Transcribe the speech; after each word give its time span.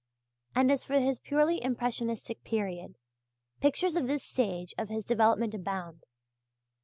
And 0.55 0.71
as 0.71 0.83
for 0.83 0.99
his 0.99 1.19
purely 1.19 1.63
impressionistic 1.63 2.43
period, 2.43 2.95
pictures 3.59 3.95
of 3.95 4.07
this 4.07 4.23
stage 4.23 4.73
of 4.75 4.89
his 4.89 5.05
development 5.05 5.53
abound. 5.53 6.05